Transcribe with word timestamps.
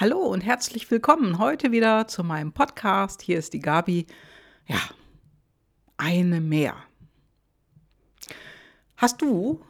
Hallo 0.00 0.20
und 0.20 0.42
herzlich 0.42 0.88
willkommen 0.92 1.38
heute 1.38 1.72
wieder 1.72 2.06
zu 2.06 2.22
meinem 2.22 2.52
Podcast. 2.52 3.20
Hier 3.20 3.36
ist 3.36 3.52
die 3.52 3.58
Gabi. 3.58 4.06
Ja, 4.68 4.78
eine 5.96 6.40
mehr. 6.40 6.76
Hast 8.96 9.20
du 9.20 9.60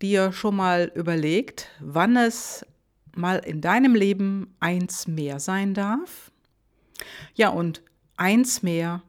dir 0.00 0.30
schon 0.30 0.54
mal 0.54 0.92
überlegt, 0.94 1.68
wann 1.80 2.16
es 2.16 2.64
mal 3.16 3.38
in 3.38 3.60
deinem 3.60 3.96
Leben 3.96 4.54
eins 4.60 5.08
mehr 5.08 5.40
sein 5.40 5.74
darf? 5.74 6.30
Ja, 7.34 7.48
und 7.48 7.82
eins 8.16 8.62
mehr, 8.62 9.02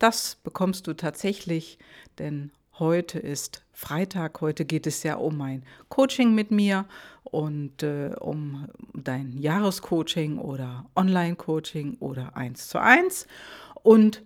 das 0.00 0.34
bekommst 0.42 0.88
du 0.88 0.94
tatsächlich, 0.94 1.78
denn 2.18 2.50
heute 2.80 3.20
ist 3.20 3.64
Freitag. 3.72 4.40
Heute 4.40 4.64
geht 4.64 4.88
es 4.88 5.04
ja 5.04 5.14
um 5.14 5.40
ein 5.42 5.64
Coaching 5.88 6.34
mit 6.34 6.50
mir 6.50 6.86
und 7.30 7.82
äh, 7.82 8.14
um 8.20 8.68
dein 8.94 9.36
Jahrescoaching 9.36 10.38
oder 10.38 10.86
Online-Coaching 10.96 11.96
oder 12.00 12.36
eins 12.36 12.68
zu 12.68 12.80
eins. 12.80 13.26
Und 13.82 14.22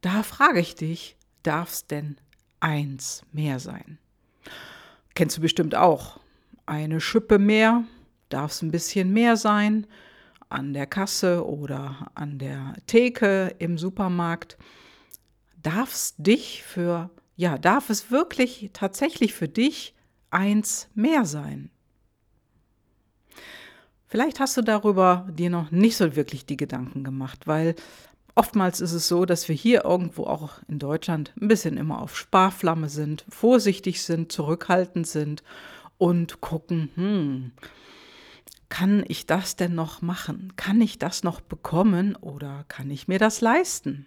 da 0.00 0.22
frage 0.22 0.60
ich 0.60 0.74
dich, 0.74 1.16
darf 1.42 1.70
es 1.70 1.86
denn 1.86 2.16
eins 2.60 3.22
mehr 3.32 3.58
sein? 3.58 3.98
Kennst 5.14 5.38
du 5.38 5.40
bestimmt 5.40 5.74
auch. 5.74 6.20
Eine 6.66 7.00
Schippe 7.00 7.38
mehr, 7.38 7.84
darf 8.28 8.52
es 8.52 8.62
ein 8.62 8.70
bisschen 8.70 9.12
mehr 9.12 9.36
sein 9.36 9.86
an 10.48 10.72
der 10.72 10.86
Kasse 10.86 11.46
oder 11.46 12.10
an 12.14 12.38
der 12.38 12.74
Theke 12.86 13.54
im 13.58 13.78
Supermarkt. 13.78 14.56
Darf 15.62 15.92
es 15.92 16.14
dich 16.16 16.62
für, 16.62 17.10
ja, 17.36 17.58
darf 17.58 17.90
es 17.90 18.10
wirklich 18.10 18.70
tatsächlich 18.72 19.34
für 19.34 19.48
dich 19.48 19.94
eins 20.30 20.88
mehr 20.94 21.24
sein? 21.24 21.70
Vielleicht 24.14 24.38
hast 24.38 24.56
du 24.56 24.62
darüber 24.62 25.26
dir 25.28 25.50
noch 25.50 25.72
nicht 25.72 25.96
so 25.96 26.14
wirklich 26.14 26.46
die 26.46 26.56
Gedanken 26.56 27.02
gemacht, 27.02 27.48
weil 27.48 27.74
oftmals 28.36 28.80
ist 28.80 28.92
es 28.92 29.08
so, 29.08 29.24
dass 29.24 29.48
wir 29.48 29.56
hier 29.56 29.84
irgendwo 29.84 30.22
auch 30.26 30.60
in 30.68 30.78
Deutschland 30.78 31.32
ein 31.40 31.48
bisschen 31.48 31.76
immer 31.76 32.00
auf 32.00 32.16
Sparflamme 32.16 32.88
sind, 32.88 33.24
vorsichtig 33.28 34.04
sind, 34.04 34.30
zurückhaltend 34.30 35.08
sind 35.08 35.42
und 35.98 36.40
gucken, 36.40 36.90
hm, 36.94 37.52
kann 38.68 39.04
ich 39.08 39.26
das 39.26 39.56
denn 39.56 39.74
noch 39.74 40.00
machen? 40.00 40.52
Kann 40.54 40.80
ich 40.80 41.00
das 41.00 41.24
noch 41.24 41.40
bekommen 41.40 42.14
oder 42.14 42.66
kann 42.68 42.92
ich 42.92 43.08
mir 43.08 43.18
das 43.18 43.40
leisten? 43.40 44.06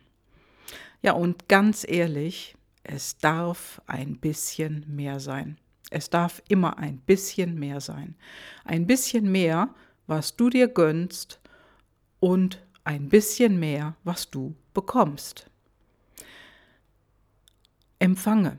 Ja, 1.02 1.12
und 1.12 1.50
ganz 1.50 1.86
ehrlich, 1.86 2.56
es 2.84 3.18
darf 3.18 3.82
ein 3.88 4.16
bisschen 4.16 4.86
mehr 4.88 5.20
sein. 5.20 5.58
Es 5.90 6.10
darf 6.10 6.42
immer 6.48 6.78
ein 6.78 7.00
bisschen 7.00 7.60
mehr 7.60 7.82
sein. 7.82 8.16
Ein 8.64 8.88
bisschen 8.88 9.30
mehr, 9.30 9.70
was 10.08 10.36
du 10.36 10.50
dir 10.50 10.68
gönnst 10.68 11.40
und 12.20 12.66
ein 12.84 13.10
bisschen 13.10 13.60
mehr, 13.60 13.96
was 14.04 14.30
du 14.30 14.56
bekommst. 14.74 15.50
Empfange. 18.00 18.58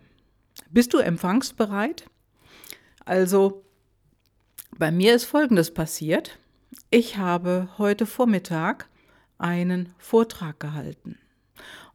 Bist 0.71 0.93
du 0.93 0.99
empfangsbereit? 0.99 2.05
Also, 3.05 3.65
bei 4.77 4.91
mir 4.91 5.15
ist 5.15 5.25
Folgendes 5.25 5.73
passiert. 5.73 6.39
Ich 6.91 7.17
habe 7.17 7.69
heute 7.79 8.05
Vormittag 8.05 8.89
einen 9.39 9.95
Vortrag 9.99 10.61
gehalten. 10.61 11.19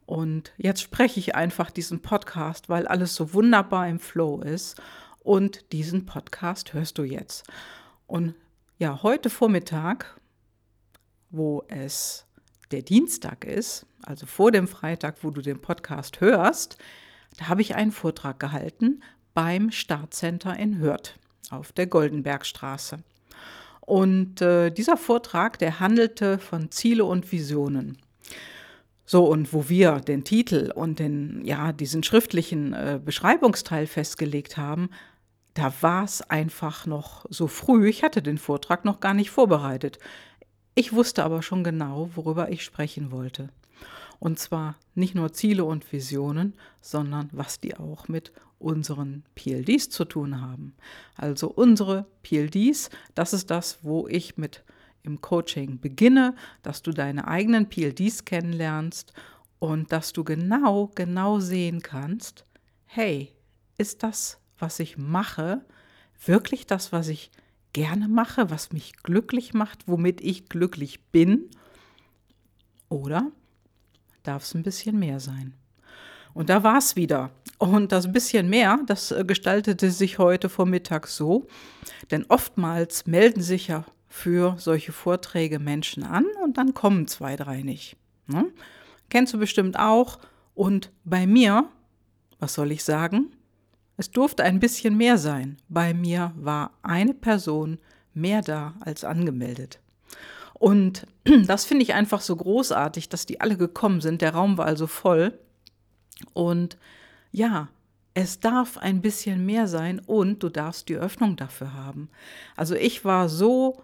Und 0.06 0.54
jetzt 0.58 0.82
spreche 0.82 1.20
ich 1.20 1.36
einfach 1.36 1.72
diesen 1.72 2.02
Podcast, 2.02 2.70
weil 2.70 2.88
alles 2.88 3.16
so 3.16 3.34
wunderbar 3.34 3.88
im 3.88 4.00
Flow 4.00 4.42
ist. 4.42 4.82
Und 5.20 5.72
diesen 5.72 6.06
Podcast 6.06 6.74
hörst 6.74 6.98
du 6.98 7.04
jetzt. 7.04 7.46
Und 8.08 8.36
ja, 8.78 9.04
heute 9.04 9.30
Vormittag, 9.30 10.20
wo 11.30 11.64
es 11.68 12.26
der 12.72 12.82
Dienstag 12.82 13.46
ist, 13.46 13.86
also 14.02 14.26
vor 14.26 14.52
dem 14.52 14.68
Freitag, 14.68 15.18
wo 15.24 15.30
du 15.30 15.42
den 15.42 15.62
Podcast 15.62 16.22
hörst, 16.22 16.78
da 17.38 17.48
habe 17.48 17.62
ich 17.62 17.76
einen 17.76 17.92
Vortrag 17.92 18.40
gehalten 18.40 19.04
beim 19.34 19.72
Startcenter 19.72 20.58
in 20.58 20.80
Hürth 20.80 21.20
auf 21.50 21.72
der 21.72 21.88
Goldenbergstraße. 21.88 23.00
Und 23.82 24.42
äh, 24.42 24.72
dieser 24.72 24.98
Vortrag, 24.98 25.60
der 25.60 25.80
handelte 25.80 26.40
von 26.40 26.72
Ziele 26.72 27.06
und 27.06 27.32
Visionen. 27.32 27.98
So, 29.06 29.26
und 29.26 29.52
wo 29.54 29.68
wir 29.68 30.00
den 30.00 30.24
Titel 30.24 30.72
und 30.74 31.00
den, 31.00 31.44
ja, 31.44 31.74
diesen 31.74 32.04
schriftlichen 32.04 32.74
äh, 32.74 33.00
Beschreibungsteil 33.04 33.86
festgelegt 33.86 34.58
haben, 34.58 34.90
da 35.54 35.74
war 35.82 36.04
es 36.04 36.22
einfach 36.22 36.86
noch 36.86 37.26
so 37.30 37.48
früh. 37.48 37.88
Ich 37.88 38.04
hatte 38.04 38.22
den 38.22 38.38
Vortrag 38.38 38.86
noch 38.86 39.00
gar 39.00 39.14
nicht 39.14 39.30
vorbereitet. 39.30 40.00
Ich 40.76 40.94
wusste 40.94 41.24
aber 41.24 41.42
schon 41.44 41.64
genau, 41.64 42.10
worüber 42.16 42.52
ich 42.52 42.64
sprechen 42.64 43.12
wollte. 43.12 43.50
Und 44.20 44.40
zwar 44.40 44.76
nicht 44.96 45.16
nur 45.16 45.34
Ziele 45.34 45.66
und 45.66 45.92
Visionen, 45.92 46.54
sondern 46.82 47.30
was 47.32 47.60
die 47.60 47.76
auch 47.76 48.08
mit 48.08 48.32
unseren 48.58 49.24
PLDs 49.36 49.90
zu 49.90 50.06
tun 50.06 50.42
haben. 50.42 50.74
Also 51.16 51.50
unsere 51.50 52.06
PLDs, 52.24 52.90
das 53.14 53.34
ist 53.34 53.52
das, 53.52 53.80
wo 53.84 54.08
ich 54.08 54.38
mit 54.38 54.64
im 55.04 55.20
Coaching 55.20 55.80
beginne, 55.80 56.36
dass 56.62 56.82
du 56.82 56.92
deine 56.92 57.28
eigenen 57.28 57.68
PLDs 57.68 58.24
kennenlernst 58.24 59.12
und 59.60 59.92
dass 59.92 60.14
du 60.14 60.24
genau, 60.24 60.90
genau 60.96 61.40
sehen 61.40 61.82
kannst, 61.82 62.46
hey, 62.86 63.34
ist 63.78 64.04
das 64.04 64.40
was 64.64 64.80
ich 64.80 64.98
mache, 64.98 65.62
wirklich 66.26 66.66
das, 66.66 66.92
was 66.92 67.10
ich 67.10 67.30
gerne 67.74 68.08
mache, 68.08 68.50
was 68.50 68.72
mich 68.72 68.94
glücklich 69.04 69.54
macht, 69.54 69.88
womit 69.88 70.22
ich 70.22 70.48
glücklich 70.48 71.04
bin? 71.12 71.50
Oder 72.90 73.32
darf 74.24 74.44
es 74.44 74.56
ein 74.56 74.64
bisschen 74.64 74.98
mehr 74.98 75.20
sein? 75.20 75.54
Und 76.34 76.50
da 76.50 76.64
war 76.64 76.78
es 76.78 76.96
wieder. 76.96 77.30
Und 77.58 77.92
das 77.92 78.12
bisschen 78.12 78.50
mehr, 78.50 78.80
das 78.88 79.12
äh, 79.12 79.24
gestaltete 79.26 79.92
sich 79.92 80.18
heute 80.18 80.50
Vormittag 80.50 81.08
so, 81.08 81.48
denn 82.10 82.26
oftmals 82.30 83.06
melden 83.06 83.42
sich 83.42 83.68
ja 83.68 83.86
für 84.08 84.56
solche 84.58 84.92
Vorträge 84.92 85.60
Menschen 85.60 86.04
an 86.04 86.26
und 86.44 86.58
dann 86.58 86.74
kommen 86.74 87.08
zwei, 87.08 87.36
drei 87.36 87.64
nicht. 87.64 87.98
Ne? 88.28 88.46
Kennst 89.10 89.34
du 89.34 89.38
bestimmt 89.40 89.78
auch. 89.78 90.20
Und 90.56 90.92
bei 91.04 91.28
mir, 91.28 91.70
was 92.40 92.54
soll 92.54 92.72
ich 92.72 92.84
sagen? 92.84 93.32
Es 93.98 94.12
durfte 94.12 94.44
ein 94.44 94.60
bisschen 94.60 94.98
mehr 94.98 95.18
sein. 95.18 95.58
Bei 95.70 95.94
mir 95.94 96.34
war 96.36 96.72
eine 96.82 97.14
Person 97.14 97.78
mehr 98.14 98.42
da 98.42 98.74
als 98.80 99.04
angemeldet. 99.04 99.80
Und 100.54 101.08
das 101.46 101.66
finde 101.66 101.84
ich 101.84 101.94
einfach 101.94 102.22
so 102.22 102.36
großartig, 102.36 103.10
dass 103.10 103.26
die 103.26 103.42
alle 103.42 103.58
gekommen 103.58 104.02
sind. 104.02 104.22
Der 104.22 104.34
Raum 104.34 104.58
war 104.58 104.66
also 104.66 104.88
voll. 104.88 105.38
Und 106.34 106.78
ja, 107.32 107.70
es 108.14 108.40
darf 108.40 108.78
ein 108.78 109.02
bisschen 109.02 109.46
mehr 109.46 109.68
sein 109.68 110.00
und 110.00 110.44
du 110.44 110.50
darfst 110.50 110.90
die 110.90 110.96
Öffnung 110.96 111.36
dafür 111.36 111.74
haben. 111.74 112.10
Also 112.56 112.76
ich 112.76 113.04
war 113.04 113.28
so 113.28 113.82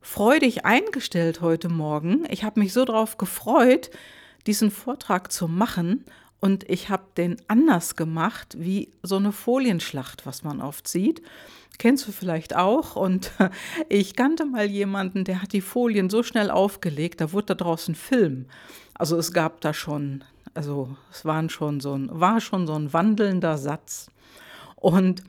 freudig 0.00 0.66
eingestellt 0.66 1.40
heute 1.40 1.70
Morgen. 1.70 2.26
Ich 2.28 2.44
habe 2.44 2.60
mich 2.60 2.74
so 2.74 2.84
darauf 2.84 3.16
gefreut, 3.16 3.90
diesen 4.46 4.70
Vortrag 4.70 5.32
zu 5.32 5.48
machen 5.48 6.04
und 6.40 6.68
ich 6.68 6.90
habe 6.90 7.04
den 7.16 7.36
anders 7.48 7.96
gemacht 7.96 8.56
wie 8.58 8.92
so 9.02 9.16
eine 9.16 9.32
Folienschlacht, 9.32 10.26
was 10.26 10.44
man 10.44 10.60
oft 10.60 10.86
sieht. 10.86 11.22
Kennst 11.78 12.06
du 12.06 12.12
vielleicht 12.12 12.54
auch? 12.54 12.96
Und 12.96 13.32
ich 13.88 14.14
kannte 14.14 14.44
mal 14.44 14.66
jemanden, 14.66 15.24
der 15.24 15.42
hat 15.42 15.52
die 15.52 15.60
Folien 15.60 16.10
so 16.10 16.22
schnell 16.22 16.50
aufgelegt, 16.50 17.20
da 17.20 17.32
wurde 17.32 17.46
da 17.46 17.54
draußen 17.54 17.94
Film. 17.94 18.46
Also 18.94 19.16
es 19.16 19.32
gab 19.32 19.60
da 19.60 19.74
schon, 19.74 20.22
also 20.52 20.96
es 21.10 21.24
waren 21.24 21.48
schon 21.48 21.80
so 21.80 21.94
ein, 21.94 22.08
war 22.12 22.40
schon 22.40 22.66
so 22.66 22.74
ein 22.74 22.92
wandelnder 22.92 23.58
Satz. 23.58 24.10
Und 24.76 25.24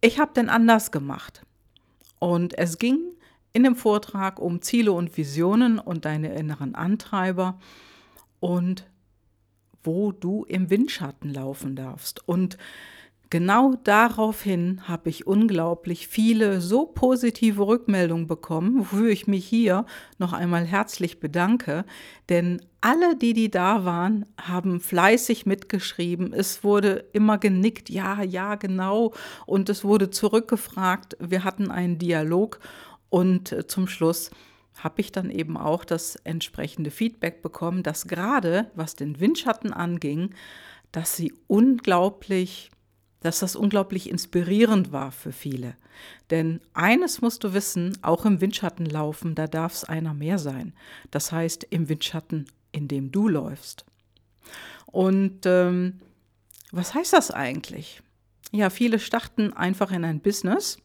ich 0.00 0.18
habe 0.18 0.32
den 0.32 0.48
anders 0.48 0.92
gemacht. 0.92 1.42
Und 2.18 2.56
es 2.56 2.78
ging 2.78 3.00
in 3.52 3.64
dem 3.64 3.76
Vortrag 3.76 4.38
um 4.38 4.62
Ziele 4.62 4.92
und 4.92 5.16
Visionen 5.16 5.78
und 5.78 6.04
deine 6.04 6.34
inneren 6.34 6.74
Antreiber. 6.74 7.58
Und 8.40 8.86
wo 9.86 10.12
du 10.12 10.44
im 10.44 10.68
Windschatten 10.68 11.32
laufen 11.32 11.76
darfst. 11.76 12.26
Und 12.28 12.58
genau 13.30 13.74
daraufhin 13.84 14.88
habe 14.88 15.08
ich 15.10 15.26
unglaublich 15.26 16.08
viele 16.08 16.60
so 16.60 16.86
positive 16.86 17.66
Rückmeldungen 17.66 18.26
bekommen, 18.26 18.80
wofür 18.80 19.08
ich 19.08 19.26
mich 19.26 19.46
hier 19.46 19.86
noch 20.18 20.32
einmal 20.32 20.64
herzlich 20.64 21.20
bedanke. 21.20 21.84
Denn 22.28 22.60
alle, 22.80 23.16
die, 23.16 23.32
die 23.32 23.50
da 23.50 23.84
waren, 23.84 24.26
haben 24.40 24.80
fleißig 24.80 25.46
mitgeschrieben. 25.46 26.32
Es 26.32 26.62
wurde 26.62 27.04
immer 27.12 27.38
genickt, 27.38 27.90
ja, 27.90 28.22
ja, 28.22 28.54
genau. 28.54 29.12
Und 29.46 29.68
es 29.68 29.84
wurde 29.84 30.10
zurückgefragt. 30.10 31.16
Wir 31.20 31.44
hatten 31.44 31.70
einen 31.70 31.98
Dialog. 31.98 32.60
Und 33.08 33.52
äh, 33.52 33.66
zum 33.66 33.86
Schluss 33.86 34.30
habe 34.76 35.00
ich 35.00 35.12
dann 35.12 35.30
eben 35.30 35.56
auch 35.56 35.84
das 35.84 36.16
entsprechende 36.16 36.90
Feedback 36.90 37.42
bekommen, 37.42 37.82
dass 37.82 38.06
gerade 38.06 38.70
was 38.74 38.94
den 38.94 39.20
Windschatten 39.20 39.72
anging, 39.72 40.34
dass 40.92 41.16
sie 41.16 41.32
unglaublich, 41.46 42.70
dass 43.20 43.40
das 43.40 43.56
unglaublich 43.56 44.10
inspirierend 44.10 44.92
war 44.92 45.12
für 45.12 45.32
viele. 45.32 45.76
Denn 46.30 46.60
eines 46.74 47.22
musst 47.22 47.44
du 47.44 47.54
wissen, 47.54 47.96
auch 48.02 48.24
im 48.24 48.40
Windschatten 48.40 48.86
laufen, 48.86 49.34
da 49.34 49.46
darf 49.46 49.72
es 49.72 49.84
einer 49.84 50.14
mehr 50.14 50.38
sein. 50.38 50.74
Das 51.10 51.32
heißt, 51.32 51.64
im 51.70 51.88
Windschatten, 51.88 52.46
in 52.72 52.88
dem 52.88 53.10
du 53.10 53.28
läufst. 53.28 53.84
Und 54.86 55.46
ähm, 55.46 56.00
was 56.70 56.94
heißt 56.94 57.12
das 57.12 57.30
eigentlich? 57.30 58.02
Ja, 58.52 58.70
viele 58.70 58.98
starten 58.98 59.52
einfach 59.52 59.90
in 59.90 60.04
ein 60.04 60.20
Business 60.20 60.78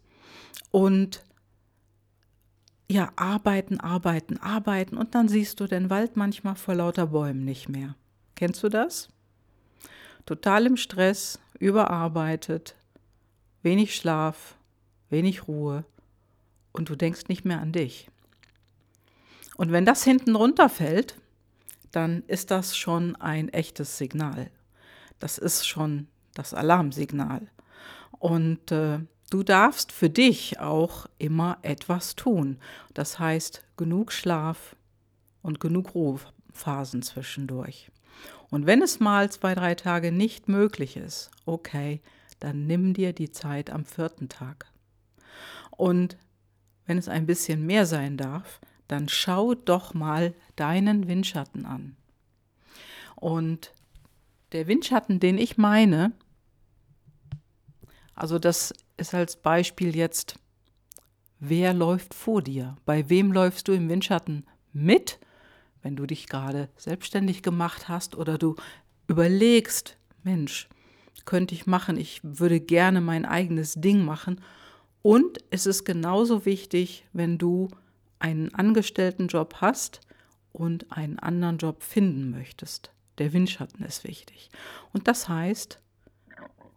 und 0.71 1.23
ja, 2.91 3.11
arbeiten, 3.15 3.79
arbeiten, 3.79 4.37
arbeiten 4.37 4.97
und 4.97 5.15
dann 5.15 5.29
siehst 5.29 5.59
du 5.59 5.67
den 5.67 5.89
Wald 5.89 6.17
manchmal 6.17 6.55
vor 6.55 6.75
lauter 6.75 7.07
Bäumen 7.07 7.45
nicht 7.45 7.69
mehr. 7.69 7.95
Kennst 8.35 8.61
du 8.63 8.69
das? 8.69 9.09
Total 10.25 10.65
im 10.65 10.77
Stress, 10.77 11.39
überarbeitet, 11.57 12.75
wenig 13.63 13.95
Schlaf, 13.95 14.55
wenig 15.09 15.47
Ruhe 15.47 15.85
und 16.73 16.89
du 16.89 16.95
denkst 16.95 17.27
nicht 17.27 17.45
mehr 17.45 17.61
an 17.61 17.71
dich. 17.71 18.09
Und 19.55 19.71
wenn 19.71 19.85
das 19.85 20.03
hinten 20.03 20.35
runterfällt, 20.35 21.17
dann 21.91 22.23
ist 22.27 22.51
das 22.51 22.75
schon 22.75 23.15
ein 23.17 23.49
echtes 23.49 23.97
Signal. 23.97 24.49
Das 25.19 25.37
ist 25.37 25.67
schon 25.67 26.07
das 26.33 26.53
Alarmsignal. 26.53 27.47
Und 28.19 28.71
äh, 28.71 28.99
du 29.31 29.41
darfst 29.41 29.91
für 29.91 30.11
dich 30.11 30.59
auch 30.59 31.07
immer 31.17 31.57
etwas 31.63 32.15
tun. 32.15 32.59
Das 32.93 33.17
heißt, 33.17 33.65
genug 33.77 34.11
Schlaf 34.11 34.75
und 35.41 35.59
genug 35.59 35.95
Ruhephasen 35.95 37.01
zwischendurch. 37.01 37.89
Und 38.51 38.67
wenn 38.67 38.81
es 38.81 38.99
mal 38.99 39.31
zwei, 39.31 39.55
drei 39.55 39.73
Tage 39.73 40.11
nicht 40.11 40.47
möglich 40.47 40.97
ist, 40.97 41.31
okay, 41.45 42.01
dann 42.39 42.67
nimm 42.67 42.93
dir 42.93 43.13
die 43.13 43.31
Zeit 43.31 43.69
am 43.69 43.85
vierten 43.85 44.29
Tag. 44.29 44.67
Und 45.71 46.17
wenn 46.85 46.97
es 46.97 47.07
ein 47.07 47.25
bisschen 47.25 47.65
mehr 47.65 47.85
sein 47.85 48.17
darf, 48.17 48.59
dann 48.89 49.07
schau 49.07 49.55
doch 49.55 49.93
mal 49.93 50.35
deinen 50.57 51.07
Windschatten 51.07 51.65
an. 51.65 51.95
Und 53.15 53.71
der 54.51 54.67
Windschatten, 54.67 55.21
den 55.21 55.37
ich 55.37 55.57
meine, 55.57 56.11
also 58.15 58.37
das 58.37 58.73
ist 59.01 59.13
als 59.13 59.35
Beispiel 59.35 59.95
jetzt, 59.95 60.35
wer 61.39 61.73
läuft 61.73 62.13
vor 62.13 62.41
dir? 62.41 62.77
Bei 62.85 63.09
wem 63.09 63.33
läufst 63.33 63.67
du 63.67 63.73
im 63.73 63.89
Windschatten 63.89 64.45
mit? 64.71 65.19
Wenn 65.81 65.95
du 65.95 66.05
dich 66.05 66.27
gerade 66.27 66.69
selbstständig 66.77 67.41
gemacht 67.41 67.89
hast 67.89 68.15
oder 68.15 68.37
du 68.37 68.55
überlegst, 69.07 69.97
Mensch, 70.23 70.69
könnte 71.25 71.55
ich 71.55 71.65
machen, 71.65 71.97
ich 71.97 72.21
würde 72.23 72.59
gerne 72.59 73.01
mein 73.01 73.25
eigenes 73.25 73.73
Ding 73.73 74.05
machen. 74.05 74.39
Und 75.01 75.39
es 75.49 75.65
ist 75.65 75.83
genauso 75.83 76.45
wichtig, 76.45 77.05
wenn 77.11 77.37
du 77.37 77.69
einen 78.19 78.53
Angestelltenjob 78.53 79.55
hast 79.55 80.01
und 80.53 80.91
einen 80.91 81.17
anderen 81.17 81.57
Job 81.57 81.81
finden 81.81 82.29
möchtest. 82.29 82.91
Der 83.17 83.33
Windschatten 83.33 83.83
ist 83.83 84.03
wichtig. 84.03 84.49
Und 84.93 85.07
das 85.07 85.27
heißt, 85.27 85.80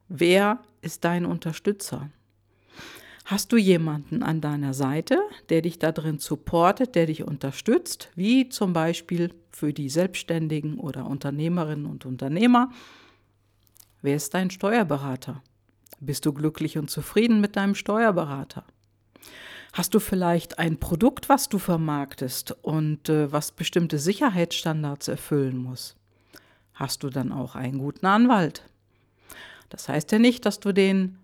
wer 0.08 0.60
ist 0.82 1.04
dein 1.04 1.26
Unterstützer? 1.26 2.10
Hast 3.24 3.52
du 3.52 3.56
jemanden 3.56 4.22
an 4.22 4.42
deiner 4.42 4.74
Seite, 4.74 5.18
der 5.48 5.62
dich 5.62 5.78
da 5.78 5.92
drin 5.92 6.18
supportet, 6.18 6.94
der 6.94 7.06
dich 7.06 7.22
unterstützt, 7.22 8.10
wie 8.14 8.50
zum 8.50 8.74
Beispiel 8.74 9.32
für 9.50 9.72
die 9.72 9.88
Selbstständigen 9.88 10.78
oder 10.78 11.06
Unternehmerinnen 11.06 11.86
und 11.86 12.04
Unternehmer? 12.04 12.70
Wer 14.02 14.16
ist 14.16 14.34
dein 14.34 14.50
Steuerberater? 14.50 15.42
Bist 16.00 16.26
du 16.26 16.34
glücklich 16.34 16.76
und 16.76 16.90
zufrieden 16.90 17.40
mit 17.40 17.56
deinem 17.56 17.74
Steuerberater? 17.74 18.64
Hast 19.72 19.94
du 19.94 20.00
vielleicht 20.00 20.58
ein 20.58 20.78
Produkt, 20.78 21.30
was 21.30 21.48
du 21.48 21.58
vermarktest 21.58 22.52
und 22.62 23.08
äh, 23.08 23.32
was 23.32 23.52
bestimmte 23.52 23.98
Sicherheitsstandards 23.98 25.08
erfüllen 25.08 25.56
muss? 25.56 25.96
Hast 26.74 27.02
du 27.02 27.08
dann 27.08 27.32
auch 27.32 27.54
einen 27.54 27.78
guten 27.78 28.04
Anwalt? 28.04 28.64
Das 29.68 29.88
heißt 29.88 30.12
ja 30.12 30.18
nicht, 30.18 30.46
dass 30.46 30.60
du 30.60 30.72
den 30.72 31.18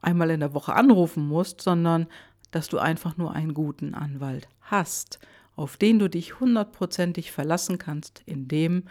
einmal 0.00 0.30
in 0.30 0.40
der 0.40 0.54
Woche 0.54 0.74
anrufen 0.74 1.26
musst, 1.26 1.60
sondern 1.60 2.06
dass 2.50 2.68
du 2.68 2.78
einfach 2.78 3.16
nur 3.16 3.32
einen 3.32 3.54
guten 3.54 3.94
Anwalt 3.94 4.48
hast, 4.60 5.18
auf 5.56 5.76
den 5.76 5.98
du 5.98 6.08
dich 6.08 6.40
hundertprozentig 6.40 7.32
verlassen 7.32 7.78
kannst, 7.78 8.22
in 8.26 8.48
dem 8.48 8.84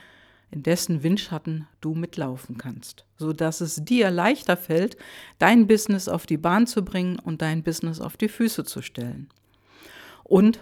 in 0.51 0.63
dessen 0.63 1.01
Windschatten 1.01 1.67
du 1.79 1.95
mitlaufen 1.95 2.57
kannst, 2.57 3.05
so 3.17 3.31
dass 3.31 3.61
es 3.61 3.77
dir 3.85 4.11
leichter 4.11 4.57
fällt, 4.57 4.97
dein 5.39 5.65
Business 5.65 6.09
auf 6.09 6.25
die 6.25 6.37
Bahn 6.37 6.67
zu 6.67 6.83
bringen 6.83 7.17
und 7.19 7.41
dein 7.41 7.63
Business 7.63 8.01
auf 8.01 8.17
die 8.17 8.27
Füße 8.27 8.65
zu 8.65 8.81
stellen. 8.81 9.29
Und 10.25 10.59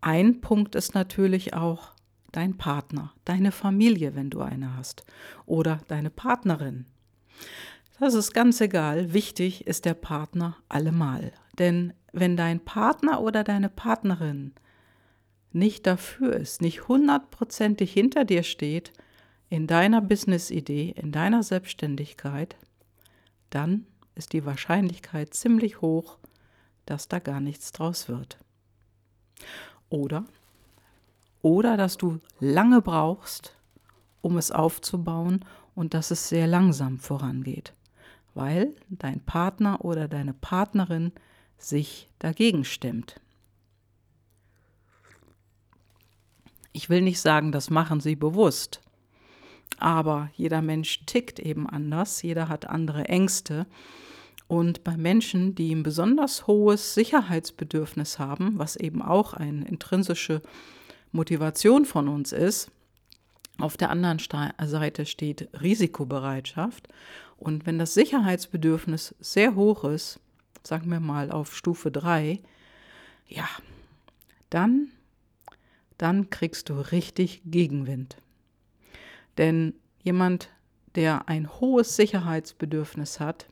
ein 0.00 0.40
Punkt 0.40 0.76
ist 0.76 0.94
natürlich 0.94 1.54
auch 1.54 1.92
dein 2.30 2.56
Partner, 2.56 3.12
deine 3.24 3.52
Familie, 3.52 4.14
wenn 4.14 4.30
du 4.30 4.40
eine 4.40 4.76
hast, 4.76 5.04
oder 5.44 5.80
deine 5.88 6.10
Partnerin. 6.10 6.86
Das 8.00 8.14
ist 8.14 8.34
ganz 8.34 8.60
egal. 8.60 9.12
Wichtig 9.12 9.66
ist 9.66 9.84
der 9.84 9.94
Partner 9.94 10.56
allemal. 10.68 11.32
Denn 11.58 11.92
wenn 12.12 12.36
dein 12.36 12.60
Partner 12.64 13.20
oder 13.20 13.44
deine 13.44 13.68
Partnerin 13.68 14.54
nicht 15.52 15.86
dafür 15.86 16.34
ist, 16.34 16.60
nicht 16.62 16.88
hundertprozentig 16.88 17.92
hinter 17.92 18.24
dir 18.24 18.42
steht, 18.42 18.92
in 19.48 19.66
deiner 19.66 20.00
Business-Idee, 20.00 20.94
in 20.96 21.12
deiner 21.12 21.42
Selbstständigkeit, 21.42 22.56
dann 23.50 23.86
ist 24.16 24.32
die 24.32 24.44
Wahrscheinlichkeit 24.44 25.32
ziemlich 25.34 25.80
hoch, 25.80 26.18
dass 26.86 27.08
da 27.08 27.20
gar 27.20 27.40
nichts 27.40 27.72
draus 27.72 28.08
wird. 28.08 28.38
Oder, 29.90 30.24
oder 31.40 31.76
dass 31.76 31.96
du 31.96 32.18
lange 32.40 32.80
brauchst, 32.82 33.56
um 34.22 34.38
es 34.38 34.50
aufzubauen 34.50 35.44
und 35.74 35.94
dass 35.94 36.10
es 36.10 36.28
sehr 36.28 36.46
langsam 36.46 36.98
vorangeht 36.98 37.74
weil 38.34 38.74
dein 38.88 39.20
Partner 39.20 39.84
oder 39.84 40.08
deine 40.08 40.34
Partnerin 40.34 41.12
sich 41.56 42.10
dagegen 42.18 42.64
stimmt. 42.64 43.20
Ich 46.72 46.90
will 46.90 47.00
nicht 47.00 47.20
sagen, 47.20 47.52
das 47.52 47.70
machen 47.70 48.00
sie 48.00 48.16
bewusst, 48.16 48.80
aber 49.78 50.30
jeder 50.34 50.60
Mensch 50.60 51.06
tickt 51.06 51.38
eben 51.38 51.68
anders, 51.68 52.22
jeder 52.22 52.48
hat 52.48 52.66
andere 52.68 53.04
Ängste. 53.04 53.66
Und 54.46 54.84
bei 54.84 54.96
Menschen, 54.96 55.54
die 55.54 55.74
ein 55.74 55.82
besonders 55.82 56.46
hohes 56.46 56.94
Sicherheitsbedürfnis 56.94 58.18
haben, 58.18 58.58
was 58.58 58.76
eben 58.76 59.00
auch 59.00 59.32
eine 59.32 59.66
intrinsische 59.66 60.42
Motivation 61.12 61.86
von 61.86 62.08
uns 62.08 62.32
ist, 62.32 62.70
auf 63.58 63.76
der 63.76 63.90
anderen 63.90 64.18
Seite 64.18 65.06
steht 65.06 65.48
Risikobereitschaft. 65.60 66.88
Und 67.36 67.66
wenn 67.66 67.78
das 67.78 67.94
Sicherheitsbedürfnis 67.94 69.14
sehr 69.20 69.54
hoch 69.54 69.84
ist, 69.84 70.20
sagen 70.62 70.90
wir 70.90 71.00
mal 71.00 71.30
auf 71.30 71.54
Stufe 71.54 71.90
3, 71.90 72.40
ja, 73.28 73.48
dann, 74.50 74.88
dann 75.98 76.30
kriegst 76.30 76.68
du 76.68 76.74
richtig 76.74 77.42
Gegenwind. 77.44 78.16
Denn 79.38 79.74
jemand, 80.02 80.48
der 80.94 81.28
ein 81.28 81.50
hohes 81.60 81.96
Sicherheitsbedürfnis 81.96 83.20
hat, 83.20 83.46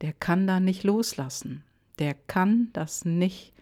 der 0.00 0.12
kann 0.12 0.46
da 0.46 0.60
nicht 0.60 0.84
loslassen. 0.84 1.64
Der 1.98 2.14
kann 2.14 2.70
das 2.72 3.04
nicht, 3.04 3.52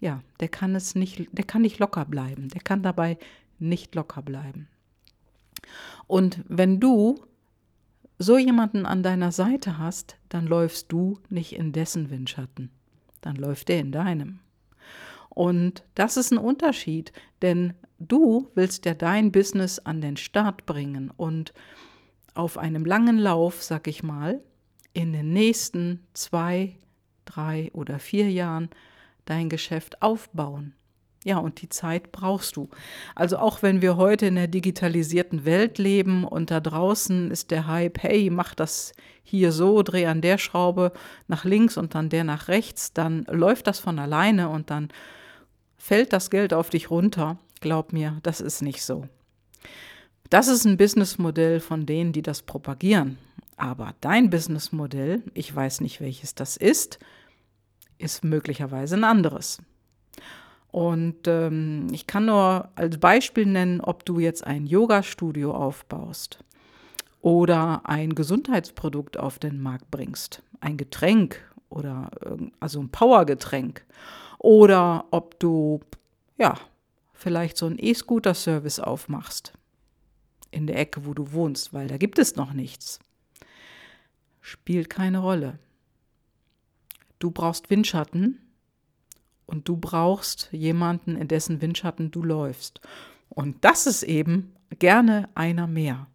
ja, 0.00 0.22
der 0.40 0.48
kann 0.48 0.74
es 0.74 0.94
nicht, 0.94 1.28
der 1.32 1.44
kann 1.44 1.62
nicht 1.62 1.78
locker 1.78 2.04
bleiben. 2.04 2.48
Der 2.48 2.60
kann 2.62 2.82
dabei 2.82 3.18
nicht 3.60 3.94
locker 3.94 4.22
bleiben. 4.22 4.68
Und 6.06 6.42
wenn 6.48 6.80
du 6.80 7.24
so 8.18 8.36
jemanden 8.36 8.84
an 8.86 9.02
deiner 9.02 9.32
Seite 9.32 9.78
hast, 9.78 10.16
dann 10.28 10.46
läufst 10.46 10.92
du 10.92 11.18
nicht 11.28 11.54
in 11.54 11.72
dessen 11.72 12.10
Windschatten, 12.10 12.70
dann 13.20 13.36
läuft 13.36 13.70
er 13.70 13.78
in 13.78 13.92
deinem. 13.92 14.40
Und 15.28 15.84
das 15.94 16.16
ist 16.16 16.32
ein 16.32 16.38
Unterschied, 16.38 17.12
denn 17.40 17.72
du 17.98 18.50
willst 18.54 18.84
ja 18.84 18.94
dein 18.94 19.32
Business 19.32 19.78
an 19.78 20.00
den 20.00 20.16
Start 20.16 20.66
bringen 20.66 21.10
und 21.16 21.54
auf 22.34 22.58
einem 22.58 22.84
langen 22.84 23.18
Lauf, 23.18 23.62
sag 23.62 23.86
ich 23.86 24.02
mal, 24.02 24.42
in 24.92 25.12
den 25.12 25.32
nächsten 25.32 26.06
zwei, 26.12 26.76
drei 27.24 27.70
oder 27.72 27.98
vier 27.98 28.30
Jahren 28.30 28.70
dein 29.24 29.48
Geschäft 29.48 30.02
aufbauen. 30.02 30.74
Ja, 31.24 31.36
und 31.36 31.60
die 31.60 31.68
Zeit 31.68 32.12
brauchst 32.12 32.56
du. 32.56 32.70
Also 33.14 33.36
auch 33.36 33.62
wenn 33.62 33.82
wir 33.82 33.96
heute 33.96 34.26
in 34.26 34.36
der 34.36 34.48
digitalisierten 34.48 35.44
Welt 35.44 35.76
leben 35.76 36.24
und 36.24 36.50
da 36.50 36.60
draußen 36.60 37.30
ist 37.30 37.50
der 37.50 37.66
Hype, 37.66 38.02
hey, 38.02 38.30
mach 38.30 38.54
das 38.54 38.92
hier 39.22 39.52
so, 39.52 39.82
dreh 39.82 40.06
an 40.06 40.22
der 40.22 40.38
Schraube 40.38 40.92
nach 41.28 41.44
links 41.44 41.76
und 41.76 41.94
dann 41.94 42.08
der 42.08 42.24
nach 42.24 42.48
rechts, 42.48 42.94
dann 42.94 43.26
läuft 43.30 43.66
das 43.66 43.80
von 43.80 43.98
alleine 43.98 44.48
und 44.48 44.70
dann 44.70 44.88
fällt 45.76 46.14
das 46.14 46.30
Geld 46.30 46.54
auf 46.54 46.70
dich 46.70 46.90
runter. 46.90 47.38
Glaub 47.60 47.92
mir, 47.92 48.18
das 48.22 48.40
ist 48.40 48.62
nicht 48.62 48.82
so. 48.82 49.06
Das 50.30 50.48
ist 50.48 50.64
ein 50.64 50.78
Businessmodell 50.78 51.60
von 51.60 51.84
denen, 51.84 52.12
die 52.12 52.22
das 52.22 52.42
propagieren. 52.42 53.18
Aber 53.56 53.94
dein 54.00 54.30
Businessmodell, 54.30 55.22
ich 55.34 55.54
weiß 55.54 55.82
nicht, 55.82 56.00
welches 56.00 56.34
das 56.34 56.56
ist, 56.56 56.98
ist 57.98 58.24
möglicherweise 58.24 58.96
ein 58.96 59.04
anderes. 59.04 59.58
Und 60.72 61.26
ähm, 61.26 61.88
ich 61.92 62.06
kann 62.06 62.26
nur 62.26 62.68
als 62.76 62.98
Beispiel 62.98 63.46
nennen, 63.46 63.80
ob 63.80 64.04
du 64.04 64.20
jetzt 64.20 64.46
ein 64.46 64.66
Yoga-Studio 64.66 65.52
aufbaust 65.52 66.44
oder 67.20 67.82
ein 67.84 68.14
Gesundheitsprodukt 68.14 69.18
auf 69.18 69.38
den 69.38 69.60
Markt 69.60 69.90
bringst, 69.90 70.42
ein 70.60 70.76
Getränk 70.76 71.42
oder 71.68 72.10
also 72.60 72.80
ein 72.80 72.90
Powergetränk. 72.90 73.84
Oder 74.38 75.04
ob 75.10 75.38
du 75.38 75.80
ja 76.38 76.54
vielleicht 77.12 77.56
so 77.56 77.66
einen 77.66 77.78
E-Scooter-Service 77.78 78.80
aufmachst 78.80 79.52
in 80.50 80.66
der 80.66 80.78
Ecke, 80.78 81.04
wo 81.04 81.14
du 81.14 81.32
wohnst, 81.32 81.74
weil 81.74 81.88
da 81.88 81.96
gibt 81.96 82.18
es 82.18 82.36
noch 82.36 82.52
nichts. 82.52 82.98
Spielt 84.40 84.88
keine 84.88 85.18
Rolle. 85.18 85.58
Du 87.18 87.30
brauchst 87.30 87.68
Windschatten 87.68 88.38
und 89.50 89.68
du 89.68 89.76
brauchst 89.76 90.48
jemanden, 90.52 91.16
in 91.16 91.28
dessen 91.28 91.60
Windschatten 91.60 92.10
du 92.10 92.22
läufst. 92.22 92.80
Und 93.28 93.56
das 93.64 93.86
ist 93.86 94.04
eben 94.04 94.54
gerne 94.78 95.28
einer 95.34 95.66
mehr. 95.66 96.06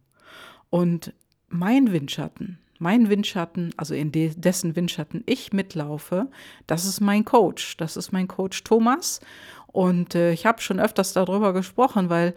Und 0.70 1.12
mein 1.48 1.92
Windschatten, 1.92 2.58
mein 2.78 3.08
Windschatten, 3.10 3.72
also 3.76 3.94
in 3.94 4.10
dessen 4.12 4.74
Windschatten 4.74 5.22
ich 5.26 5.52
mitlaufe, 5.52 6.28
das 6.66 6.84
ist 6.86 7.00
mein 7.00 7.24
Coach. 7.24 7.76
Das 7.76 7.96
ist 7.96 8.10
mein 8.10 8.26
Coach 8.26 8.64
Thomas. 8.64 9.20
Und 9.66 10.14
äh, 10.14 10.32
ich 10.32 10.46
habe 10.46 10.62
schon 10.62 10.80
öfters 10.80 11.12
darüber 11.12 11.52
gesprochen, 11.52 12.08
weil 12.08 12.34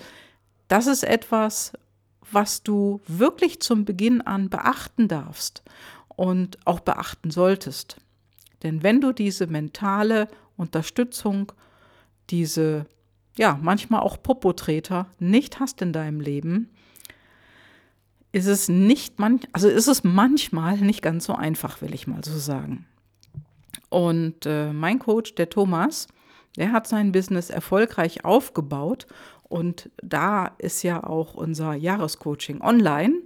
das 0.68 0.86
ist 0.86 1.04
etwas, 1.04 1.74
was 2.32 2.62
du 2.62 3.02
wirklich 3.08 3.62
zum 3.62 3.86
Beginn 3.86 4.22
an 4.22 4.50
beachten 4.50 5.08
darfst 5.08 5.64
und 6.16 6.58
auch 6.66 6.82
beachten 6.82 7.32
solltest. 7.32 7.98
Denn 8.64 8.84
wenn 8.84 9.00
du 9.00 9.14
diese 9.14 9.48
mentale 9.48 10.28
Unterstützung, 10.60 11.52
diese 12.30 12.86
ja, 13.40 13.58
manchmal 13.62 14.02
auch 14.02 14.22
Popotreter 14.22 15.08
nicht 15.18 15.62
hast 15.62 15.82
in 15.82 15.94
deinem 15.94 16.20
Leben, 16.20 16.70
ist 18.32 18.48
es 18.48 18.68
nicht 18.68 19.18
man, 19.18 19.40
also 19.54 19.70
ist 19.70 19.88
es 19.88 20.04
manchmal 20.04 20.78
nicht 20.78 21.02
ganz 21.02 21.26
so 21.26 21.34
einfach, 21.34 21.82
will 21.82 21.94
ich 21.94 22.06
mal 22.06 22.24
so 22.24 22.38
sagen. 22.38 22.86
Und 23.90 24.46
äh, 24.46 24.74
mein 24.74 25.00
Coach, 25.00 25.36
der 25.36 25.50
Thomas, 25.50 26.08
der 26.58 26.74
hat 26.74 26.86
sein 26.86 27.14
Business 27.14 27.50
erfolgreich 27.50 28.26
aufgebaut 28.26 29.08
und 29.44 29.90
da 30.04 30.48
ist 30.58 30.84
ja 30.84 31.04
auch 31.04 31.34
unser 31.34 31.74
Jahrescoaching 31.74 32.62
online 32.62 33.22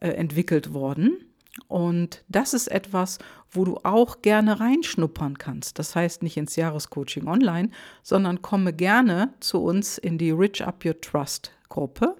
äh, 0.00 0.08
entwickelt 0.08 0.72
worden. 0.72 1.24
Und 1.66 2.24
das 2.28 2.54
ist 2.54 2.68
etwas, 2.68 3.18
wo 3.50 3.64
du 3.64 3.78
auch 3.82 4.22
gerne 4.22 4.60
reinschnuppern 4.60 5.38
kannst. 5.38 5.78
Das 5.78 5.96
heißt 5.96 6.22
nicht 6.22 6.36
ins 6.36 6.56
Jahrescoaching 6.56 7.26
online, 7.26 7.70
sondern 8.02 8.42
komme 8.42 8.72
gerne 8.72 9.32
zu 9.40 9.62
uns 9.62 9.98
in 9.98 10.18
die 10.18 10.30
Rich 10.30 10.64
Up 10.64 10.84
Your 10.84 11.00
Trust 11.00 11.52
Gruppe 11.68 12.16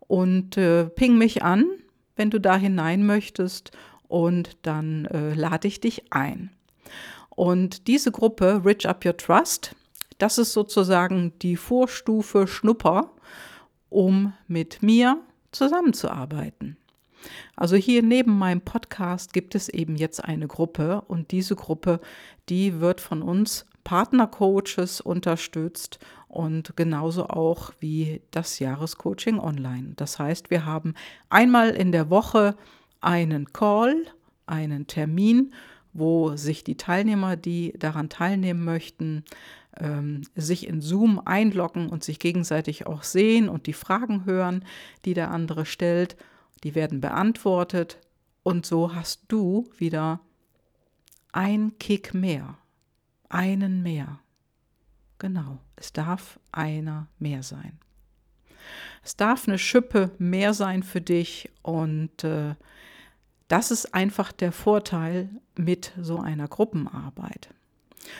und 0.00 0.56
äh, 0.56 0.86
ping 0.86 1.18
mich 1.18 1.42
an, 1.42 1.66
wenn 2.16 2.30
du 2.30 2.40
da 2.40 2.56
hinein 2.56 3.04
möchtest 3.04 3.72
und 4.08 4.56
dann 4.62 5.06
äh, 5.06 5.34
lade 5.34 5.68
ich 5.68 5.80
dich 5.80 6.12
ein. 6.12 6.50
Und 7.30 7.86
diese 7.86 8.12
Gruppe 8.12 8.62
Rich 8.64 8.88
Up 8.88 9.04
Your 9.04 9.16
Trust, 9.16 9.74
das 10.18 10.38
ist 10.38 10.52
sozusagen 10.52 11.32
die 11.40 11.56
Vorstufe 11.56 12.46
Schnupper, 12.46 13.10
um 13.90 14.32
mit 14.48 14.82
mir 14.82 15.18
zusammenzuarbeiten. 15.52 16.76
Also 17.56 17.76
hier 17.76 18.02
neben 18.02 18.38
meinem 18.38 18.60
Podcast 18.60 19.32
gibt 19.32 19.54
es 19.54 19.68
eben 19.68 19.96
jetzt 19.96 20.24
eine 20.24 20.48
Gruppe 20.48 21.02
und 21.02 21.30
diese 21.30 21.56
Gruppe, 21.56 22.00
die 22.48 22.80
wird 22.80 23.00
von 23.00 23.22
uns 23.22 23.66
Partnercoaches 23.84 25.00
unterstützt 25.00 26.00
und 26.28 26.76
genauso 26.76 27.28
auch 27.28 27.72
wie 27.78 28.20
das 28.32 28.58
Jahrescoaching 28.58 29.38
online. 29.38 29.92
Das 29.96 30.18
heißt, 30.18 30.50
wir 30.50 30.64
haben 30.66 30.94
einmal 31.30 31.70
in 31.70 31.92
der 31.92 32.10
Woche 32.10 32.56
einen 33.00 33.52
Call, 33.52 34.06
einen 34.46 34.86
Termin, 34.88 35.52
wo 35.92 36.36
sich 36.36 36.64
die 36.64 36.76
Teilnehmer, 36.76 37.36
die 37.36 37.74
daran 37.78 38.08
teilnehmen 38.08 38.64
möchten, 38.64 39.24
ähm, 39.78 40.22
sich 40.34 40.66
in 40.66 40.80
Zoom 40.80 41.20
einloggen 41.24 41.88
und 41.88 42.04
sich 42.04 42.18
gegenseitig 42.18 42.86
auch 42.86 43.02
sehen 43.02 43.48
und 43.48 43.66
die 43.66 43.72
Fragen 43.72 44.24
hören, 44.24 44.64
die 45.04 45.14
der 45.14 45.30
andere 45.30 45.64
stellt. 45.64 46.16
Die 46.64 46.74
werden 46.74 47.00
beantwortet 47.00 47.98
und 48.42 48.66
so 48.66 48.94
hast 48.94 49.22
du 49.28 49.68
wieder 49.76 50.20
ein 51.32 51.78
Kick 51.78 52.14
mehr, 52.14 52.56
einen 53.28 53.82
mehr. 53.82 54.20
Genau, 55.18 55.58
es 55.76 55.92
darf 55.92 56.38
einer 56.52 57.08
mehr 57.18 57.42
sein. 57.42 57.78
Es 59.02 59.16
darf 59.16 59.46
eine 59.46 59.58
Schippe 59.58 60.10
mehr 60.18 60.54
sein 60.54 60.82
für 60.82 61.00
dich 61.00 61.50
und 61.62 62.24
äh, 62.24 62.54
das 63.48 63.70
ist 63.70 63.94
einfach 63.94 64.32
der 64.32 64.50
Vorteil 64.50 65.28
mit 65.56 65.92
so 66.00 66.18
einer 66.18 66.48
Gruppenarbeit. 66.48 67.50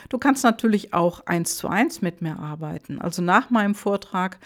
Du 0.08 0.18
kannst 0.18 0.44
natürlich 0.44 0.94
auch 0.94 1.26
eins 1.26 1.56
zu 1.56 1.68
eins 1.68 2.02
mit 2.02 2.22
mir 2.22 2.38
arbeiten. 2.38 3.00
Also 3.00 3.22
nach 3.22 3.50
meinem 3.50 3.74
Vortrag 3.74 4.38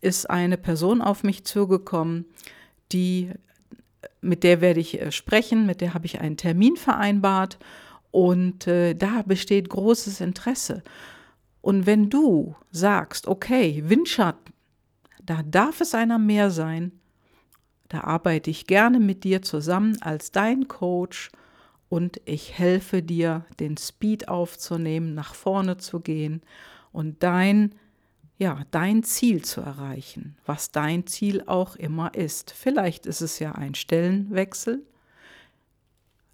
ist 0.00 0.28
eine 0.28 0.58
Person 0.58 1.02
auf 1.02 1.22
mich 1.22 1.44
zugekommen, 1.44 2.26
die, 2.92 3.30
mit 4.20 4.44
der 4.44 4.60
werde 4.60 4.80
ich 4.80 5.00
äh, 5.00 5.12
sprechen, 5.12 5.66
mit 5.66 5.80
der 5.80 5.94
habe 5.94 6.06
ich 6.06 6.20
einen 6.20 6.36
Termin 6.36 6.76
vereinbart 6.76 7.58
und 8.10 8.66
äh, 8.66 8.94
da 8.94 9.22
besteht 9.22 9.68
großes 9.68 10.20
Interesse. 10.20 10.82
Und 11.60 11.86
wenn 11.86 12.08
du 12.08 12.54
sagst, 12.70 13.26
okay, 13.26 13.82
Windschatten, 13.86 14.54
da 15.22 15.42
darf 15.42 15.80
es 15.80 15.94
einer 15.94 16.18
mehr 16.18 16.50
sein, 16.50 16.92
da 17.88 18.02
arbeite 18.02 18.50
ich 18.50 18.66
gerne 18.66 19.00
mit 19.00 19.24
dir 19.24 19.42
zusammen 19.42 20.00
als 20.00 20.30
dein 20.30 20.68
Coach 20.68 21.30
und 21.88 22.20
ich 22.26 22.58
helfe 22.58 23.02
dir, 23.02 23.44
den 23.60 23.76
Speed 23.76 24.28
aufzunehmen, 24.28 25.14
nach 25.14 25.34
vorne 25.34 25.78
zu 25.78 26.00
gehen 26.00 26.42
und 26.92 27.22
dein 27.22 27.74
ja, 28.38 28.64
dein 28.70 29.02
Ziel 29.02 29.44
zu 29.44 29.60
erreichen, 29.60 30.36
was 30.46 30.70
dein 30.70 31.06
Ziel 31.06 31.42
auch 31.46 31.74
immer 31.74 32.14
ist. 32.14 32.52
Vielleicht 32.52 33.04
ist 33.04 33.20
es 33.20 33.40
ja 33.40 33.52
ein 33.52 33.74
Stellenwechsel, 33.74 34.86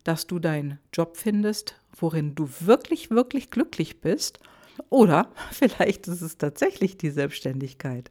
dass 0.05 0.27
du 0.27 0.39
deinen 0.39 0.79
Job 0.93 1.17
findest, 1.17 1.81
worin 1.97 2.35
du 2.35 2.47
wirklich, 2.61 3.11
wirklich 3.11 3.51
glücklich 3.51 4.03
bist. 4.03 4.39
Oder 4.91 5.31
vielleicht 5.51 6.07
ist 6.07 6.21
es 6.21 6.37
tatsächlich 6.37 6.99
die 6.99 7.11
Selbstständigkeit. 7.11 8.11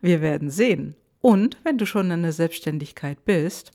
Wir 0.00 0.22
werden 0.22 0.50
sehen. 0.50 0.96
Und 1.20 1.58
wenn 1.64 1.76
du 1.76 1.84
schon 1.84 2.10
in 2.10 2.22
der 2.22 2.32
Selbstständigkeit 2.32 3.26
bist 3.26 3.72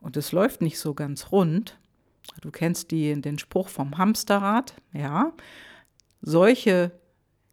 und 0.00 0.16
es 0.16 0.32
läuft 0.32 0.62
nicht 0.62 0.78
so 0.78 0.94
ganz 0.94 1.32
rund, 1.32 1.78
du 2.40 2.50
kennst 2.50 2.92
die, 2.92 3.20
den 3.20 3.38
Spruch 3.38 3.68
vom 3.68 3.98
Hamsterrad, 3.98 4.74
ja, 4.94 5.32
solche 6.22 6.92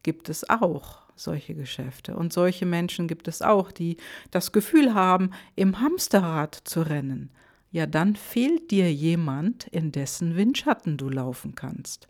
gibt 0.03 0.29
es 0.29 0.49
auch 0.49 1.00
solche 1.23 1.55
Geschäfte. 1.55 2.15
Und 2.15 2.33
solche 2.33 2.65
Menschen 2.65 3.07
gibt 3.07 3.27
es 3.27 3.41
auch, 3.41 3.71
die 3.71 3.97
das 4.31 4.51
Gefühl 4.51 4.93
haben, 4.93 5.31
im 5.55 5.79
Hamsterrad 5.79 6.55
zu 6.55 6.81
rennen. 6.81 7.29
Ja, 7.71 7.85
dann 7.85 8.15
fehlt 8.15 8.71
dir 8.71 8.93
jemand, 8.93 9.67
in 9.67 9.91
dessen 9.91 10.35
Windschatten 10.35 10.97
du 10.97 11.09
laufen 11.09 11.55
kannst. 11.55 12.07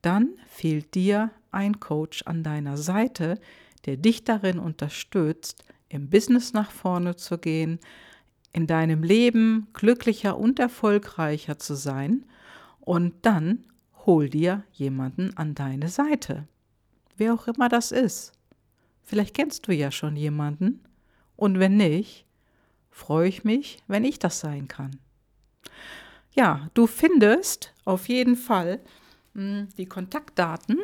Dann 0.00 0.30
fehlt 0.48 0.94
dir 0.94 1.30
ein 1.50 1.80
Coach 1.80 2.22
an 2.26 2.42
deiner 2.42 2.76
Seite, 2.76 3.38
der 3.86 3.96
dich 3.96 4.24
darin 4.24 4.58
unterstützt, 4.58 5.64
im 5.88 6.10
Business 6.10 6.52
nach 6.52 6.70
vorne 6.70 7.16
zu 7.16 7.38
gehen, 7.38 7.78
in 8.52 8.66
deinem 8.66 9.02
Leben 9.02 9.68
glücklicher 9.72 10.38
und 10.38 10.58
erfolgreicher 10.58 11.58
zu 11.58 11.74
sein. 11.74 12.24
Und 12.80 13.14
dann 13.22 13.64
hol 14.06 14.28
dir 14.28 14.64
jemanden 14.72 15.36
an 15.36 15.54
deine 15.54 15.88
Seite. 15.88 16.46
Wer 17.16 17.34
auch 17.34 17.46
immer 17.46 17.68
das 17.68 17.92
ist. 17.92 18.33
Vielleicht 19.04 19.34
kennst 19.34 19.68
du 19.68 19.72
ja 19.72 19.90
schon 19.90 20.16
jemanden. 20.16 20.80
Und 21.36 21.58
wenn 21.58 21.76
nicht, 21.76 22.24
freue 22.90 23.28
ich 23.28 23.44
mich, 23.44 23.78
wenn 23.86 24.04
ich 24.04 24.18
das 24.18 24.40
sein 24.40 24.68
kann. 24.68 24.98
Ja, 26.32 26.68
du 26.74 26.86
findest 26.86 27.72
auf 27.84 28.08
jeden 28.08 28.36
Fall 28.36 28.80
hm, 29.34 29.68
die 29.76 29.86
Kontaktdaten 29.86 30.78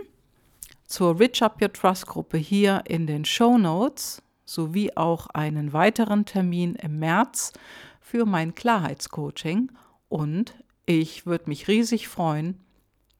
zur 0.84 1.18
Rich 1.18 1.42
Up 1.42 1.62
Your 1.62 1.72
Trust 1.72 2.06
Gruppe 2.06 2.36
hier 2.36 2.82
in 2.86 3.06
den 3.06 3.24
Show 3.24 3.58
Notes 3.58 4.22
sowie 4.44 4.92
auch 4.96 5.28
einen 5.28 5.72
weiteren 5.72 6.24
Termin 6.24 6.74
im 6.74 6.98
März 6.98 7.52
für 8.00 8.26
mein 8.26 8.54
Klarheitscoaching. 8.54 9.70
Und 10.08 10.54
ich 10.86 11.26
würde 11.26 11.48
mich 11.48 11.68
riesig 11.68 12.08
freuen, 12.08 12.60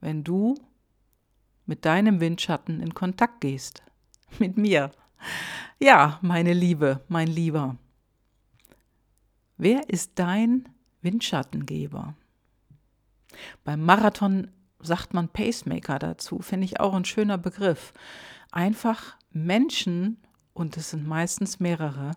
wenn 0.01 0.25
du 0.25 0.57
mit 1.67 1.85
deinem 1.85 2.21
Windschatten 2.21 2.81
in 2.81 2.95
Kontakt 2.95 3.41
gehst 3.41 3.83
mit 4.39 4.57
mir. 4.57 4.91
Ja, 5.79 6.19
meine 6.23 6.53
Liebe, 6.53 7.01
mein 7.09 7.29
Lieber. 7.29 7.77
Wer 9.57 9.89
ist 9.91 10.13
dein 10.15 10.69
Windschattengeber. 11.03 12.15
Beim 13.65 13.85
Marathon 13.85 14.51
sagt 14.81 15.15
man 15.15 15.29
Pacemaker 15.29 15.99
dazu, 15.99 16.41
finde 16.41 16.65
ich 16.65 16.81
auch 16.81 16.95
ein 16.95 17.05
schöner 17.05 17.39
Begriff. 17.39 17.93
Einfach 18.51 19.17
Menschen, 19.33 20.19
und 20.55 20.77
es 20.77 20.91
sind 20.91 21.07
meistens 21.07 21.61
mehrere, 21.61 22.13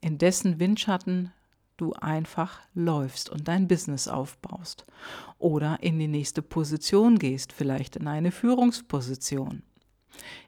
in 0.00 0.18
dessen 0.18 0.58
Windschatten 0.58 1.32
du 1.76 1.92
einfach 1.94 2.60
läufst 2.74 3.30
und 3.30 3.48
dein 3.48 3.66
Business 3.66 4.06
aufbaust 4.06 4.86
oder 5.38 5.78
in 5.80 5.98
die 5.98 6.08
nächste 6.08 6.42
Position 6.42 7.18
gehst, 7.18 7.52
vielleicht 7.52 7.96
in 7.96 8.06
eine 8.06 8.30
Führungsposition. 8.30 9.62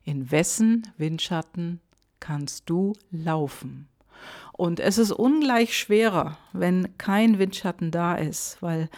In 0.05 0.31
wessen 0.31 0.87
Windschatten 0.97 1.81
kannst 2.21 2.69
du 2.69 2.95
laufen? 3.11 3.89
Und 4.53 4.81
es 4.81 4.99
ist 4.99 5.13
ungleich 5.13 5.77
schwerer, 5.77 6.39
wenn 6.53 6.97
kein 6.99 7.39
Windschatten 7.39 7.91
da 7.91 8.15
ist, 8.15 8.63
weil 8.63 8.89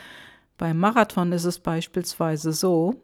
beim 0.56 0.78
Marathon 0.78 1.32
ist 1.32 1.44
es 1.44 1.58
beispielsweise 1.58 2.52
so, 2.52 3.02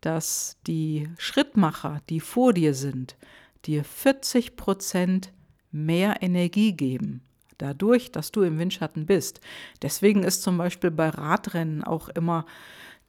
dass 0.00 0.56
die 0.66 1.08
Schrittmacher, 1.18 2.00
die 2.08 2.20
vor 2.20 2.52
dir 2.52 2.74
sind, 2.74 3.16
dir 3.64 3.84
40 3.84 4.56
Prozent 4.56 5.32
mehr 5.70 6.22
Energie 6.22 6.72
geben, 6.72 7.22
dadurch, 7.58 8.10
dass 8.10 8.32
du 8.32 8.42
im 8.42 8.58
Windschatten 8.58 9.06
bist. 9.06 9.40
Deswegen 9.82 10.22
ist 10.22 10.42
zum 10.42 10.56
Beispiel 10.58 10.90
bei 10.90 11.10
Radrennen 11.10 11.84
auch 11.84 12.08
immer 12.08 12.46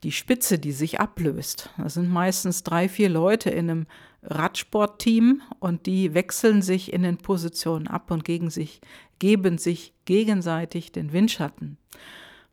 die 0.03 0.12
Spitze, 0.12 0.58
die 0.58 0.72
sich 0.72 1.00
ablöst. 1.00 1.70
Das 1.77 1.93
sind 1.96 2.10
meistens 2.10 2.63
drei, 2.63 2.89
vier 2.89 3.10
Leute 3.10 3.50
in 3.50 3.70
einem 3.70 3.88
Radsportteam 4.24 5.41
und 5.60 5.86
die 5.86 6.13
wechseln 6.13 6.62
sich 6.62 6.93
in 6.93 7.03
den 7.03 7.17
Positionen 7.17 7.88
ab 7.88 8.12
und 8.12 8.24
gegen 8.24 8.50
sich, 8.50 8.81
geben 9.20 9.58
sich 9.58 9.93
gegenseitig 10.05 10.91
den 10.91 11.12
Windschatten. 11.12 11.77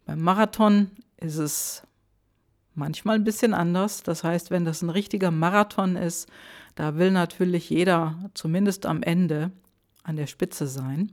Beim 0.05 0.21
Marathon 0.21 0.91
ist 1.19 1.37
es 1.37 1.83
manchmal 2.75 3.17
ein 3.17 3.25
bisschen 3.25 3.53
anders. 3.53 4.03
Das 4.03 4.25
heißt, 4.25 4.51
wenn 4.51 4.65
das 4.65 4.83
ein 4.83 4.91
richtiger 4.91 5.31
Marathon 5.31 5.97
ist, 5.97 6.29
da 6.75 6.97
will 6.97 7.11
natürlich 7.11 7.69
jeder 7.69 8.31
zumindest 8.35 8.87
am 8.87 9.03
Ende 9.03 9.51
an 10.05 10.17
der 10.17 10.27
Spitze 10.27 10.67
sein. 10.67 11.13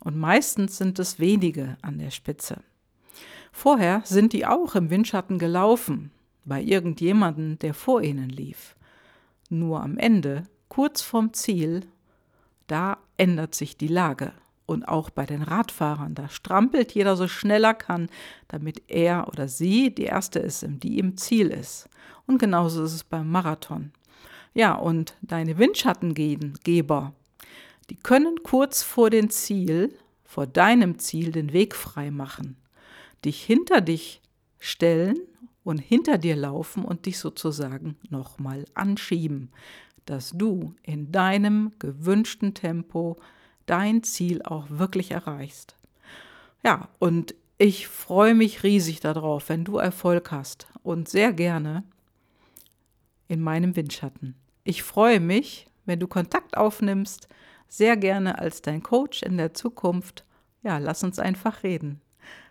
Und 0.00 0.16
meistens 0.16 0.78
sind 0.78 0.98
es 0.98 1.18
wenige 1.18 1.76
an 1.82 1.98
der 1.98 2.10
Spitze. 2.10 2.62
Vorher 3.52 4.02
sind 4.04 4.32
die 4.32 4.46
auch 4.46 4.74
im 4.74 4.90
Windschatten 4.90 5.38
gelaufen, 5.38 6.10
bei 6.44 6.62
irgendjemanden, 6.62 7.58
der 7.58 7.74
vor 7.74 8.02
ihnen 8.02 8.30
lief. 8.30 8.76
Nur 9.50 9.82
am 9.82 9.98
Ende, 9.98 10.44
kurz 10.68 11.02
vorm 11.02 11.32
Ziel, 11.32 11.82
da 12.66 12.98
ändert 13.16 13.54
sich 13.54 13.76
die 13.76 13.88
Lage. 13.88 14.32
Und 14.66 14.86
auch 14.86 15.08
bei 15.08 15.24
den 15.24 15.42
Radfahrern, 15.42 16.14
da 16.14 16.28
strampelt 16.28 16.92
jeder 16.92 17.16
so 17.16 17.26
schnell 17.26 17.64
er 17.64 17.72
kann, 17.72 18.10
damit 18.48 18.82
er 18.88 19.26
oder 19.28 19.48
sie 19.48 19.94
die 19.94 20.04
Erste 20.04 20.40
ist, 20.40 20.66
die 20.68 20.98
im 20.98 21.16
Ziel 21.16 21.48
ist. 21.48 21.88
Und 22.26 22.38
genauso 22.38 22.84
ist 22.84 22.92
es 22.92 23.04
beim 23.04 23.30
Marathon. 23.30 23.92
Ja, 24.52 24.74
und 24.74 25.16
deine 25.22 25.56
Windschattengeber, 25.56 27.14
die 27.88 27.96
können 27.96 28.42
kurz 28.42 28.82
vor 28.82 29.08
dem 29.08 29.30
Ziel, 29.30 29.94
vor 30.24 30.46
deinem 30.46 30.98
Ziel, 30.98 31.32
den 31.32 31.54
Weg 31.54 31.74
frei 31.74 32.10
machen, 32.10 32.57
dich 33.24 33.42
hinter 33.42 33.80
dich 33.80 34.20
stellen 34.58 35.18
und 35.64 35.78
hinter 35.78 36.18
dir 36.18 36.36
laufen 36.36 36.84
und 36.84 37.06
dich 37.06 37.18
sozusagen 37.18 37.96
nochmal 38.10 38.64
anschieben, 38.74 39.50
dass 40.06 40.30
du 40.30 40.74
in 40.82 41.12
deinem 41.12 41.72
gewünschten 41.78 42.54
Tempo 42.54 43.16
dein 43.66 44.02
Ziel 44.02 44.42
auch 44.42 44.66
wirklich 44.70 45.10
erreichst. 45.10 45.76
Ja, 46.64 46.88
und 46.98 47.34
ich 47.58 47.88
freue 47.88 48.34
mich 48.34 48.62
riesig 48.62 49.00
darauf, 49.00 49.48
wenn 49.48 49.64
du 49.64 49.78
Erfolg 49.78 50.30
hast 50.30 50.68
und 50.82 51.08
sehr 51.08 51.32
gerne 51.32 51.84
in 53.26 53.42
meinem 53.42 53.76
Windschatten. 53.76 54.34
Ich 54.64 54.82
freue 54.82 55.20
mich, 55.20 55.66
wenn 55.84 56.00
du 56.00 56.06
Kontakt 56.06 56.56
aufnimmst 56.56 57.28
sehr 57.68 57.96
gerne 57.96 58.38
als 58.38 58.62
dein 58.62 58.82
Coach 58.82 59.22
in 59.22 59.36
der 59.36 59.54
Zukunft. 59.54 60.24
Ja, 60.62 60.78
lass 60.78 61.04
uns 61.04 61.18
einfach 61.18 61.62
reden. 61.62 62.00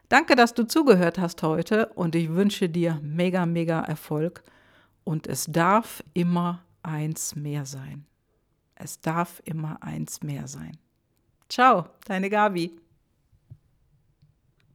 Danke, 0.10 0.36
dass 0.36 0.54
du 0.54 0.64
zugehört 0.64 1.20
hast 1.20 1.44
heute 1.44 1.88
und 1.88 2.16
ich 2.16 2.30
wünsche 2.30 2.70
dir 2.70 3.00
mega, 3.04 3.46
mega 3.46 3.82
Erfolg. 3.82 4.44
Und 5.04 5.28
es 5.28 5.46
darf 5.46 6.04
immer 6.14 6.64
eins 6.82 7.36
mehr 7.36 7.66
sein. 7.66 8.06
Es 8.76 9.02
darf 9.02 9.42
immer 9.46 9.82
eins 9.82 10.22
mehr 10.22 10.48
sein. 10.48 10.78
Ciao, 11.50 11.90
deine 12.06 12.30
Gabi. 12.30 12.80